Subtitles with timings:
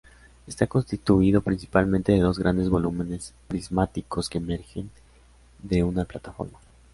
[0.47, 4.89] Está constituido, principalmente, de dos grandes volúmenes prismáticos que emergen
[5.61, 6.57] de una plataforma.